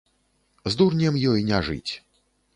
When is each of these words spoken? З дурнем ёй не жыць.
З 0.71 0.79
дурнем 0.79 1.21
ёй 1.33 1.45
не 1.51 1.61
жыць. 1.69 1.89